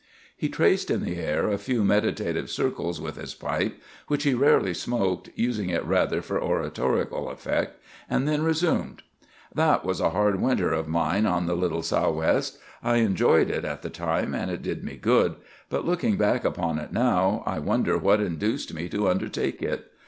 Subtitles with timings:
[0.35, 4.73] He traced in the air a few meditative circles with his pipe (which he rarely
[4.73, 9.03] smoked, using it rather for oratorical effect), and then resumed:—
[9.53, 12.57] "That was a hard winter of mine on the Little Sou'west.
[12.81, 15.35] I enjoyed it at the time, and it did me good;
[15.69, 19.91] but, looking back upon it now, I wonder what induced me to undertake it.